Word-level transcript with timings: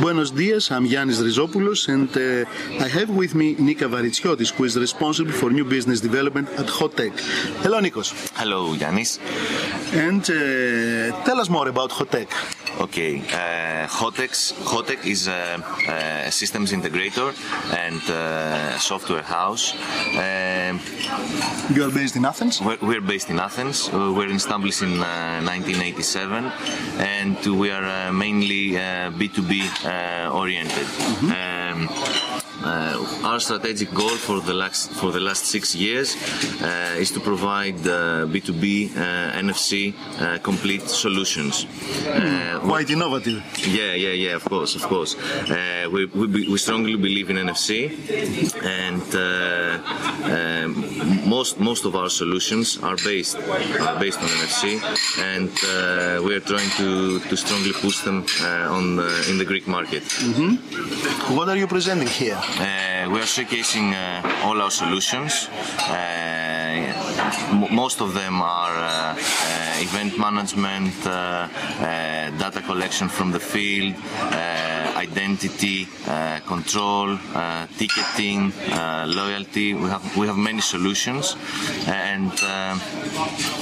Buenos 0.00 0.34
dias, 0.34 0.72
I'm 0.72 0.86
Yanis 0.86 1.20
Rizopoulos 1.22 1.88
and 1.88 2.10
uh, 2.16 2.84
I 2.84 2.88
have 2.88 3.10
with 3.10 3.34
me 3.36 3.54
Nika 3.54 3.84
Varitziotis 3.84 4.50
who 4.50 4.64
is 4.64 4.76
responsible 4.76 5.30
for 5.30 5.50
new 5.50 5.64
business 5.64 6.00
development 6.00 6.48
at 6.58 6.66
Hotech. 6.66 7.16
Hello 7.62 7.80
Nikos. 7.80 8.12
Hello 8.34 8.74
Yanis. 8.74 9.20
And 9.94 10.22
uh, 10.22 11.24
tell 11.24 11.40
us 11.40 11.48
more 11.48 11.68
about 11.68 11.90
Hotech. 11.90 12.28
Okay, 12.80 13.20
uh, 13.20 13.86
Hotex, 13.86 14.52
Hotech 14.64 15.06
is 15.06 15.28
a, 15.28 15.62
a, 16.26 16.30
systems 16.32 16.72
integrator 16.72 17.32
and 17.72 18.02
uh, 18.10 18.76
software 18.78 19.22
house. 19.22 19.74
Um, 20.16 20.80
you 21.74 21.84
are 21.84 21.90
based 21.90 22.16
in 22.16 22.24
Athens? 22.24 22.60
We're, 22.60 22.78
we're 22.82 23.00
based 23.00 23.30
in 23.30 23.38
Athens. 23.38 23.88
Uh, 23.88 24.12
we're 24.16 24.30
established 24.30 24.82
in 24.82 24.98
1987 24.98 26.44
uh, 26.44 26.50
and 26.98 27.36
we 27.58 27.70
are 27.70 28.08
uh, 28.08 28.12
mainly 28.12 28.72
B2B 28.72 30.32
oriented. 30.34 30.86
Mm-hmm. 30.86 31.30
Um, 31.30 32.23
uh, 32.64 33.28
our 33.28 33.40
strategic 33.40 33.92
goal 33.92 34.16
for 34.16 34.40
the 34.40 34.54
last 34.54 34.90
for 34.92 35.12
the 35.12 35.20
last 35.20 35.44
six 35.44 35.74
years 35.74 36.16
uh, 36.62 36.96
is 36.98 37.10
to 37.10 37.20
provide 37.20 37.76
B2B 37.76 38.96
uh, 38.96 39.38
NFC 39.44 39.92
complete 40.42 40.88
solutions. 40.88 41.66
Mm, 41.66 42.60
quite 42.60 42.88
innovative. 42.88 43.42
Yeah, 43.66 43.92
yeah, 43.92 44.12
yeah. 44.12 44.36
Of 44.36 44.44
course, 44.44 44.74
of 44.76 44.82
course. 44.82 45.16
we, 45.92 46.06
we, 46.06 46.26
we 46.48 46.58
strongly 46.58 46.96
believe 46.96 47.28
in 47.30 47.36
NFC, 47.36 47.92
and 48.64 49.04
um, 50.32 51.28
most 51.28 51.60
most 51.60 51.84
of 51.84 51.94
our 51.96 52.08
solutions 52.08 52.78
are 52.82 52.96
based 53.04 53.36
are 53.36 53.98
based 54.00 54.20
on 54.20 54.28
NFC, 54.40 54.80
and 55.20 55.50
we 56.24 56.34
are 56.34 56.40
trying 56.40 56.70
to, 56.80 57.20
to 57.20 57.36
strongly 57.36 57.72
push 57.72 58.00
them 58.00 58.24
on 58.72 58.84
in 59.28 59.36
the 59.36 59.44
Greek 59.46 59.66
market. 59.66 60.02
Mm-hmm. 60.02 61.36
What 61.36 61.48
are 61.48 61.56
you 61.56 61.66
presenting 61.66 62.08
here? 62.08 62.40
Uh, 62.56 63.08
we 63.10 63.18
are 63.18 63.26
showcasing 63.26 63.92
uh, 63.92 64.46
all 64.46 64.62
our 64.62 64.70
solutions. 64.70 65.48
Uh, 65.88 67.68
most 67.72 68.00
of 68.00 68.14
them 68.14 68.40
are 68.40 69.16
event 69.80 70.16
management, 70.16 70.94
data 71.02 72.62
collection 72.64 73.08
from 73.08 73.32
the 73.32 73.40
field, 73.40 73.96
identity, 75.08 75.88
control, 76.46 77.18
ticketing, 77.78 78.52
loyalty. 79.20 79.74
We 79.74 79.88
have 79.88 80.04
we 80.16 80.26
have 80.26 80.36
many 80.36 80.60
solutions, 80.60 81.36
and 81.86 82.32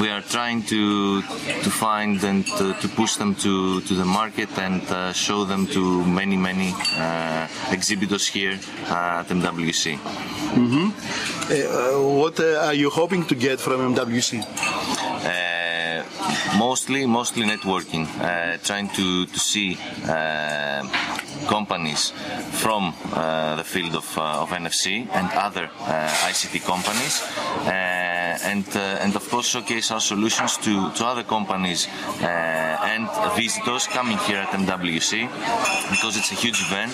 we 0.00 0.08
are 0.10 0.22
trying 0.22 0.62
to 0.64 1.22
to 1.64 1.70
find 1.70 2.22
and 2.24 2.46
to, 2.58 2.74
to 2.74 2.88
push 2.88 3.16
them 3.16 3.34
to, 3.36 3.80
to 3.82 3.94
the 3.94 4.04
market 4.04 4.48
and 4.58 4.82
uh, 4.90 5.12
show 5.12 5.44
them 5.44 5.66
to 5.66 6.04
many 6.04 6.36
many 6.36 6.72
uh, 6.96 7.46
exhibitors 7.70 8.26
here 8.26 8.58
at 8.86 9.28
MWC. 9.28 9.96
Mm-hmm. 9.96 10.86
Uh, 11.50 12.18
what 12.20 12.40
are 12.40 12.74
you 12.74 12.90
hoping 12.90 13.24
to 13.26 13.34
get 13.34 13.60
from 13.60 13.94
MWC? 13.94 14.44
mostly 16.56 17.06
mostly 17.06 17.44
networking 17.44 18.06
uh, 18.20 18.56
trying 18.64 18.88
to 18.88 19.26
to 19.26 19.38
see 19.38 19.78
uh, 20.08 20.82
companies 21.46 22.12
from 22.62 22.94
uh, 23.12 23.56
the 23.56 23.64
field 23.64 23.94
of, 23.94 24.18
uh, 24.18 24.42
of 24.42 24.50
NFC 24.50 25.08
and 25.12 25.30
other 25.32 25.70
uh, 25.80 26.08
ICT 26.30 26.64
companies 26.64 27.22
uh, 27.66 28.17
and 28.44 28.64
and 28.76 29.14
of 29.16 29.28
course 29.28 29.48
showcase 29.48 29.90
our 29.90 30.00
solutions 30.00 30.56
to, 30.58 30.90
to 30.92 31.04
other 31.04 31.22
companies 31.22 31.88
and 32.20 33.08
visitors 33.36 33.86
coming 33.86 34.18
here 34.18 34.38
at 34.38 34.48
MWC 34.48 35.28
because 35.90 36.16
it's 36.16 36.32
a 36.32 36.34
huge 36.34 36.60
event 36.62 36.92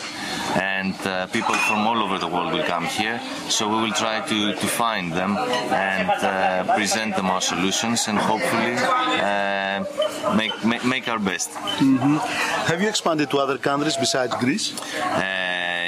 and 0.57 0.95
uh, 1.07 1.27
people 1.29 1.55
from 1.55 1.87
all 1.87 2.03
over 2.03 2.19
the 2.19 2.27
world 2.27 2.53
will 2.53 2.65
come 2.65 2.85
here. 2.85 3.21
So 3.49 3.69
we 3.69 3.83
will 3.83 3.93
try 3.93 4.21
to, 4.27 4.55
to 4.55 4.67
find 4.67 5.13
them 5.13 5.37
and 5.37 6.09
uh, 6.11 6.75
present 6.75 7.17
them 7.17 7.27
our 7.27 7.41
solutions 7.41 8.09
and 8.09 8.19
hopefully 8.19 8.75
uh, 8.79 9.85
make, 10.37 10.53
make, 10.65 10.85
make 10.85 11.09
our 11.09 11.19
best. 11.19 11.51
Mm-hmm. 11.51 12.17
Have 12.71 12.81
you 12.83 12.89
expanded 12.89 13.31
to 13.31 13.39
other 13.39 13.59
countries 13.59 13.97
besides 13.97 14.35
Greece? 14.37 14.75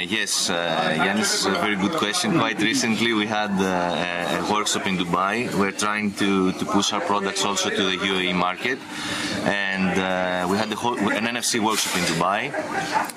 Yes, 0.09 0.51
uh, 0.51 0.95
Yanis, 0.97 1.47
a 1.47 1.51
very 1.61 1.77
good 1.77 1.93
question. 1.93 2.39
Quite 2.39 2.61
recently, 2.61 3.13
we 3.13 3.27
had 3.27 3.51
uh, 3.53 4.41
a 4.41 4.53
workshop 4.53 4.87
in 4.87 4.97
Dubai. 4.97 5.53
We're 5.59 5.73
trying 5.73 6.13
to, 6.15 6.53
to 6.53 6.65
push 6.65 6.93
our 6.93 7.01
products 7.01 7.45
also 7.45 7.71
to 7.71 7.83
the 7.91 7.97
UAE 7.97 8.35
market, 8.35 8.79
and 9.45 9.99
uh, 9.99 10.47
we 10.51 10.57
had 10.57 10.73
whole, 10.73 10.99
an 10.99 11.27
NFC 11.27 11.61
workshop 11.61 11.97
in 11.97 12.05
Dubai, 12.05 12.53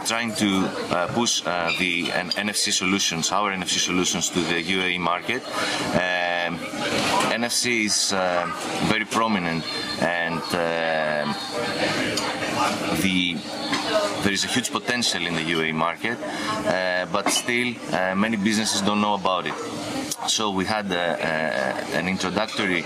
trying 0.07 0.33
to 0.35 0.49
uh, 0.95 1.07
push 1.13 1.45
uh, 1.45 1.71
the 1.77 2.05
NFC 2.05 2.71
solutions, 2.71 3.31
our 3.31 3.51
NFC 3.51 3.79
solutions, 3.79 4.29
to 4.29 4.39
the 4.41 4.63
UAE 4.63 4.99
market. 4.99 5.43
Um, 5.93 6.57
NFC 7.39 7.85
is 7.85 8.13
uh, 8.13 8.45
very 8.87 9.05
prominent, 9.05 9.63
and 10.01 10.41
the 13.01 13.37
there 14.29 14.35
is 14.35 14.45
a 14.45 14.47
huge 14.47 14.69
potential 14.69 15.25
in 15.25 15.33
the 15.33 15.41
UAE 15.41 15.73
market, 15.73 16.15
uh, 16.21 17.07
but 17.11 17.27
still 17.29 17.73
uh, 17.91 18.13
many 18.13 18.37
businesses 18.37 18.79
don't 18.81 19.01
know 19.01 19.15
about 19.15 19.47
it. 19.47 19.55
So 20.27 20.51
we 20.51 20.65
had 20.65 20.91
a, 20.91 21.17
an 21.97 22.07
introductory 22.07 22.83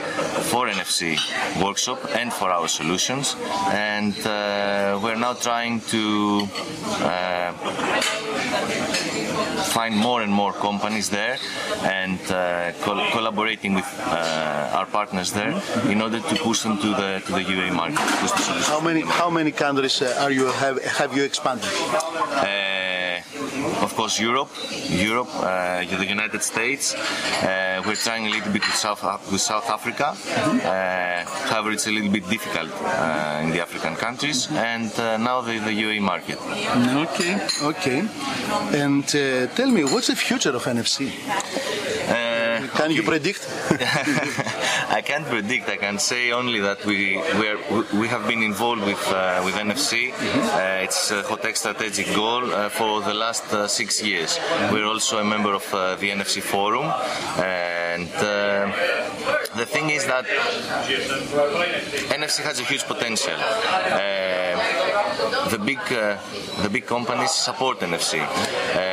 for 0.49 0.67
NFC 0.67 1.19
workshop 1.61 1.99
and 2.15 2.31
for 2.31 2.49
our 2.49 2.69
solutions, 2.69 3.35
and 3.73 4.15
uh, 4.25 4.97
we're 5.03 5.17
now 5.17 5.33
trying 5.33 5.81
to 5.91 6.47
uh, 6.47 7.12
find 9.83 9.97
more 9.97 10.21
and 10.21 10.31
more 10.31 10.53
companies 10.53 11.09
there 11.09 11.37
and 11.83 12.19
uh, 12.31 12.71
col- 12.85 13.05
collaborating 13.11 13.73
with 13.73 13.89
uh, 13.99 14.77
our 14.77 14.85
partners 14.85 15.31
there 15.33 15.53
in 15.93 16.01
order 16.01 16.19
to 16.29 16.35
push 16.47 16.59
them 16.63 16.77
to 16.77 16.89
the 17.01 17.09
to 17.25 17.31
the 17.37 17.43
UAE 17.53 17.73
market. 17.81 17.99
how 18.73 18.79
many 18.87 19.01
how 19.21 19.29
many 19.39 19.51
countries 19.51 20.01
uh, 20.01 20.23
are 20.23 20.33
you 20.39 20.45
have 20.63 20.77
have 20.99 21.11
you 21.17 21.23
expanded? 21.29 21.71
Of 23.81 23.93
course, 23.95 24.19
Europe, 24.19 24.49
Europe, 24.89 25.29
uh, 25.35 25.83
the 25.85 26.05
United 26.05 26.41
States. 26.43 26.93
Uh, 26.95 27.81
we're 27.85 27.95
trying 27.95 28.27
a 28.27 28.29
little 28.29 28.51
bit 28.51 28.61
with 28.61 28.75
South, 28.75 29.03
with 29.31 29.41
South 29.41 29.69
Africa. 29.69 30.07
Uh, 30.09 31.23
however, 31.49 31.71
it's 31.71 31.87
a 31.87 31.91
little 31.91 32.11
bit 32.11 32.27
difficult 32.29 32.71
uh, 32.83 33.41
in 33.43 33.49
the 33.51 33.61
African 33.61 33.95
countries, 33.95 34.47
and 34.51 34.91
uh, 34.99 35.17
now 35.17 35.41
the, 35.41 35.59
the 35.59 35.71
UAE 35.71 36.01
market. 36.01 36.37
Okay, 37.05 37.39
okay. 37.61 37.99
And 38.73 39.07
tell 39.55 39.69
me, 39.71 39.83
what's 39.83 40.07
the 40.07 40.15
future 40.15 40.51
of 40.55 40.63
NFC? 40.65 41.11
Can 42.75 42.91
you 42.91 43.03
predict? 43.03 43.47
I 44.89 45.01
can't 45.05 45.25
predict. 45.25 45.69
I 45.69 45.77
can 45.77 45.99
say 45.99 46.31
only 46.31 46.59
that 46.59 46.83
we 46.85 47.17
we, 47.39 47.47
are, 47.47 47.59
we 47.93 48.07
have 48.07 48.27
been 48.27 48.43
involved 48.43 48.83
with 48.83 49.03
uh, 49.07 49.41
with 49.45 49.55
NFC. 49.55 50.11
Uh, 50.11 50.83
it's 50.83 51.11
a 51.11 51.23
Hotech 51.23 51.55
strategic 51.55 52.07
goal 52.15 52.51
uh, 52.51 52.69
for 52.69 53.01
the 53.01 53.13
last 53.13 53.51
uh, 53.53 53.67
six 53.67 54.01
years. 54.01 54.39
We're 54.71 54.85
also 54.85 55.19
a 55.19 55.23
member 55.23 55.53
of 55.53 55.65
uh, 55.73 55.95
the 55.95 56.09
NFC 56.09 56.41
Forum, 56.41 56.85
and 57.37 58.09
uh, 58.15 58.71
the 59.55 59.65
thing 59.65 59.89
is 59.89 60.05
that 60.05 60.25
NFC 62.17 62.39
has 62.43 62.59
a 62.59 62.63
huge 62.63 62.83
potential. 62.83 63.37
The 65.49 65.59
big 65.59 65.79
the 66.63 66.69
big 66.69 66.85
companies 66.85 67.31
support 67.31 67.79
NFC. 67.79 68.21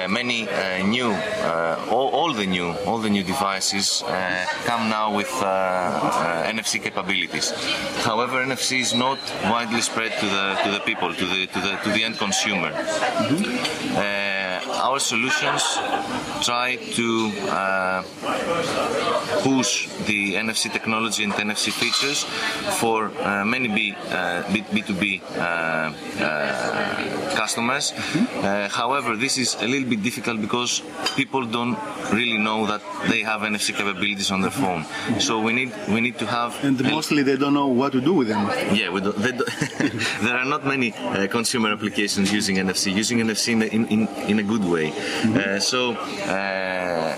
many 0.08 0.48
new 0.84 1.10
all, 1.91 2.08
all 2.08 2.32
the 2.32 2.46
new 2.46 2.68
all 2.86 2.98
the 2.98 3.10
new 3.10 3.22
devices 3.22 4.02
uh, 4.02 4.46
come 4.64 4.88
now 4.88 5.14
with 5.14 5.30
uh, 5.42 5.46
uh, 5.46 6.50
NFC 6.54 6.82
capabilities. 6.82 7.52
However, 8.04 8.44
NFC 8.44 8.80
is 8.80 8.94
not 8.94 9.18
widely 9.44 9.80
spread 9.80 10.12
to 10.20 10.26
the 10.26 10.46
to 10.64 10.70
the 10.70 10.80
people, 10.80 11.14
to 11.14 11.26
the 11.26 11.46
to 11.46 11.60
the 11.60 11.72
to 11.84 11.91
the 11.91 12.02
end 12.04 12.18
consumer. 12.18 12.70
Mm-hmm 12.70 14.40
our 14.80 14.98
solutions 14.98 15.62
try 16.42 16.77
to 16.97 17.09
uh, 17.48 18.03
push 19.42 19.88
the 20.06 20.34
NFC 20.34 20.72
technology 20.72 21.24
and 21.24 21.32
NFC 21.32 21.71
features 21.72 22.24
for 22.80 23.10
uh, 23.21 23.44
many 23.44 23.68
B, 23.68 23.94
uh, 24.09 24.42
B, 24.53 24.82
2 24.82 24.94
b 24.94 25.22
uh, 25.36 25.38
uh, 25.38 25.92
customers. 27.36 27.92
Mm-hmm. 27.92 28.68
however, 28.80 29.16
this 29.16 29.36
is 29.36 29.54
a 29.60 29.68
little 29.72 29.88
bit 29.88 30.03
difficult 30.03 30.41
because 30.41 30.83
people 31.16 31.44
don't 31.44 31.76
really 32.12 32.38
know 32.38 32.66
that 32.66 32.83
they 33.09 33.21
have 33.22 33.42
NFC 33.42 33.74
capabilities 33.76 34.30
on 34.30 34.41
their 34.41 34.50
phone. 34.62 34.84
So 35.21 35.41
we 35.41 35.53
need 35.53 35.72
we 35.88 36.00
need 36.00 36.18
to 36.18 36.26
have. 36.26 36.53
And 36.65 36.76
mostly 36.83 37.22
they 37.22 37.36
don't 37.36 37.54
know 37.54 37.68
what 37.80 37.92
to 37.92 38.00
do 38.00 38.15
with 38.15 38.28
them. 38.28 38.42
Yeah, 38.74 38.91
we 38.91 39.00
don't, 39.00 39.16
don't 39.21 39.38
there 40.26 40.36
are 40.41 40.48
not 40.54 40.65
many 40.65 40.92
consumer 41.28 41.71
applications 41.72 42.33
using 42.33 42.56
NFC. 42.56 42.94
Using 42.94 43.18
NFC 43.18 43.47
in, 43.53 43.86
in, 43.86 44.09
in 44.30 44.38
a 44.38 44.42
good 44.42 44.65
way. 44.65 44.70
Mm-hmm. 44.71 45.37
Uh, 45.37 45.61
so 45.61 45.93
uh, 45.95 47.17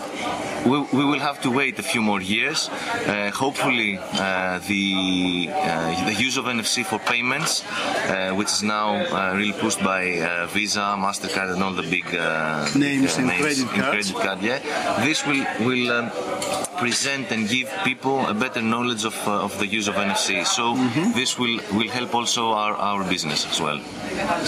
we, 0.65 0.81
we 0.99 1.05
will 1.05 1.19
have 1.19 1.41
to 1.43 1.51
wait 1.51 1.79
a 1.79 1.83
few 1.83 2.01
more 2.03 2.21
years. 2.21 2.69
Uh, 2.69 3.31
hopefully, 3.31 3.99
uh, 3.99 4.59
the 4.69 5.49
uh, 5.51 6.05
the 6.07 6.15
use 6.15 6.37
of 6.37 6.45
NFC 6.47 6.85
for 6.85 6.99
payments, 6.99 7.65
uh, 7.65 8.33
which 8.35 8.49
is 8.49 8.63
now 8.63 8.95
uh, 8.95 9.35
really 9.37 9.53
pushed 9.53 9.83
by 9.83 10.21
uh, 10.21 10.47
Visa, 10.47 10.97
Mastercard, 10.99 11.53
and 11.53 11.63
all 11.63 11.73
the 11.73 11.83
big 11.83 12.07
uh, 12.15 12.69
Names 12.77 13.17
big, 13.17 13.25
in 13.25 13.31
credit 13.31 13.69
cards. 13.69 14.13
card. 14.13 14.43
Yeah, 14.43 14.59
this 15.05 15.27
will 15.27 15.45
will. 15.67 15.91
Um, 15.93 16.72
present 16.83 17.25
and 17.35 17.41
give 17.57 17.69
people 17.85 18.17
a 18.35 18.35
better 18.45 18.63
knowledge 18.73 19.05
of, 19.11 19.17
uh, 19.27 19.47
of 19.47 19.53
the 19.61 19.67
use 19.79 19.87
of 19.91 19.95
NFC. 20.09 20.29
So 20.59 20.65
Mm-hmm. 20.73 21.13
this 21.21 21.31
will, 21.41 21.57
will 21.77 21.91
help 21.99 22.11
also 22.19 22.43
our, 22.63 22.75
our 22.91 23.03
business 23.15 23.41
as 23.53 23.59
well. 23.65 23.79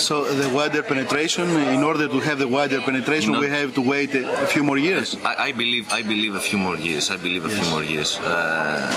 So 0.09 0.15
the 0.41 0.49
wider 0.59 0.83
penetration, 0.93 1.47
in 1.77 1.83
order 1.91 2.07
to 2.15 2.19
have 2.29 2.39
the 2.45 2.49
wider 2.59 2.81
penetration, 2.89 3.31
we 3.45 3.49
have 3.59 3.71
to 3.79 3.83
wait 3.95 4.11
a 4.15 4.23
a 4.47 4.49
few 4.55 4.65
more 4.71 4.79
years. 4.89 5.09
I, 5.31 5.35
I 5.49 5.51
believe 5.63 5.85
I 6.01 6.03
believe 6.15 6.33
a 6.43 6.45
few 6.49 6.59
more 6.67 6.77
years. 6.89 7.05
I 7.17 7.19
believe 7.27 7.45
a 7.45 7.55
few 7.59 7.67
more 7.75 7.85
years. 7.95 8.11
Uh, 8.19 8.91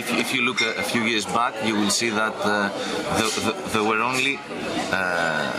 if, 0.00 0.06
if 0.22 0.28
you 0.34 0.40
look 0.48 0.60
a, 0.68 0.70
a 0.84 0.86
few 0.92 1.02
years 1.12 1.24
back, 1.38 1.54
you 1.68 1.74
will 1.80 1.90
see 2.00 2.10
that 2.20 2.34
uh, 2.42 2.68
the, 3.18 3.26
the, 3.44 3.52
there 3.72 3.84
were 3.90 4.00
only 4.10 4.34
uh, 4.92 5.50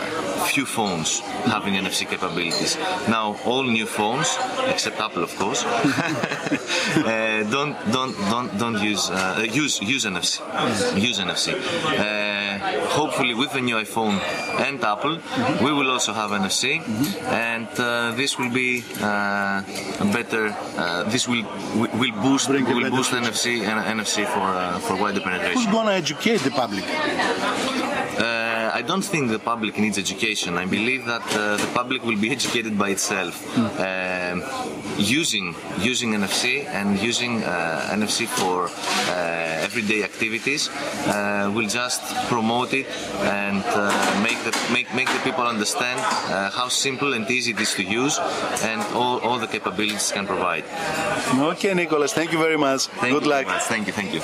few 0.46 0.66
phones 0.66 1.20
having 1.46 1.74
NFC 1.74 2.08
capabilities. 2.08 2.76
Now 3.08 3.36
all 3.44 3.62
new 3.64 3.86
phones, 3.86 4.38
except 4.66 5.00
Apple, 5.00 5.22
of 5.22 5.34
course, 5.36 5.64
uh, 5.64 7.46
don't 7.50 7.74
don't 7.92 8.14
don't 8.30 8.58
don't 8.58 8.82
use 8.82 9.10
uh, 9.10 9.44
use 9.50 9.80
use 9.82 10.04
NFC. 10.04 10.40
Use 10.98 11.18
NFC. 11.18 11.54
Uh, 11.54 12.58
hopefully, 12.88 13.34
with 13.34 13.52
the 13.52 13.60
new 13.60 13.76
iPhone 13.76 14.18
and 14.66 14.82
Apple, 14.84 15.18
we 15.64 15.72
will 15.72 15.90
also 15.90 16.12
have 16.12 16.30
NFC, 16.30 16.80
and 17.28 17.68
uh, 17.78 18.12
this 18.12 18.38
will 18.38 18.50
be 18.50 18.84
uh, 19.00 19.62
a 20.00 20.04
better. 20.12 20.54
Uh, 20.76 21.04
this 21.04 21.28
will 21.28 21.44
will 21.74 22.12
boost 22.22 22.48
Bring 22.48 22.64
will 22.64 22.90
boost. 22.90 23.12
NFC 23.12 23.62
and 23.62 24.00
NFC 24.00 24.26
for 24.26 24.40
uh, 24.40 24.78
for 24.80 24.96
wider 24.96 25.20
penetration. 25.20 25.60
Who's 25.60 25.66
going 25.72 25.86
to 25.86 25.92
educate 25.92 26.38
the 26.38 26.50
public? 26.50 26.84
I 28.88 28.90
don't 28.90 29.04
think 29.04 29.28
the 29.28 29.38
public 29.38 29.76
needs 29.76 29.98
education. 29.98 30.56
I 30.56 30.64
believe 30.64 31.04
that 31.04 31.26
uh, 31.36 31.58
the 31.58 31.70
public 31.74 32.02
will 32.06 32.16
be 32.16 32.30
educated 32.38 32.78
by 32.78 32.88
itself, 32.88 33.34
um, 33.78 34.42
using 34.96 35.54
using 35.78 36.14
NFC 36.14 36.64
and 36.64 36.98
using 36.98 37.44
uh, 37.44 37.94
NFC 37.98 38.26
for 38.26 38.56
uh, 38.64 39.66
everyday 39.66 40.04
activities. 40.04 40.70
Uh, 40.70 41.52
will 41.54 41.68
just 41.68 42.00
promote 42.32 42.72
it 42.72 42.86
and 43.44 43.62
uh, 43.66 43.92
make 44.22 44.40
the 44.48 44.56
make 44.72 44.88
make 44.94 45.10
the 45.16 45.20
people 45.20 45.44
understand 45.44 46.00
uh, 46.00 46.48
how 46.58 46.68
simple 46.68 47.12
and 47.12 47.30
easy 47.30 47.50
it 47.50 47.60
is 47.60 47.74
to 47.74 47.82
use 47.82 48.18
and 48.70 48.80
all, 48.96 49.18
all 49.20 49.38
the 49.38 49.50
capabilities 49.56 50.10
can 50.12 50.26
provide. 50.26 50.64
Okay, 51.52 51.74
Nicholas, 51.74 52.14
thank 52.14 52.32
you 52.32 52.38
very 52.38 52.56
much. 52.56 52.86
Thank 53.02 53.12
Good 53.12 53.26
luck. 53.26 53.46
much. 53.48 53.64
Thank 53.64 53.86
you. 53.86 53.92
Thank 53.92 54.14
you. 54.14 54.22